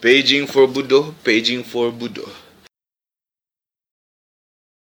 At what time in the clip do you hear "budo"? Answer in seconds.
0.66-1.12, 1.92-2.26